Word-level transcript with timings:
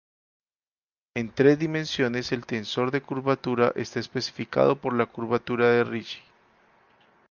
En 1.13 1.29
tres 1.29 1.59
dimensiones, 1.59 2.31
el 2.31 2.47
tensor 2.47 2.89
de 2.89 3.03
curvatura 3.03 3.71
está 3.75 3.99
especificado 3.99 4.75
por 4.75 4.95
la 4.95 5.05
curvatura 5.05 5.69
de 5.69 5.83
Ricci. 5.83 6.17